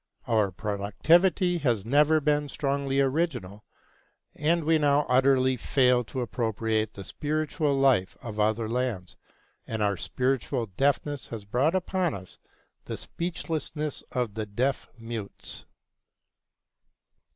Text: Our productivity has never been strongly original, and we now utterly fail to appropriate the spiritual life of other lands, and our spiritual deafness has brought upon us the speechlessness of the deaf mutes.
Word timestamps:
Our 0.25 0.51
productivity 0.51 1.59
has 1.59 1.85
never 1.85 2.19
been 2.19 2.49
strongly 2.49 2.99
original, 2.99 3.63
and 4.33 4.63
we 4.63 4.79
now 4.79 5.05
utterly 5.07 5.57
fail 5.57 6.03
to 6.05 6.21
appropriate 6.21 6.95
the 6.95 7.03
spiritual 7.03 7.75
life 7.75 8.17
of 8.19 8.39
other 8.39 8.67
lands, 8.67 9.15
and 9.67 9.83
our 9.83 9.97
spiritual 9.97 10.65
deafness 10.75 11.27
has 11.27 11.45
brought 11.45 11.75
upon 11.75 12.15
us 12.15 12.39
the 12.85 12.97
speechlessness 12.97 14.01
of 14.11 14.33
the 14.33 14.47
deaf 14.47 14.89
mutes. 14.97 15.65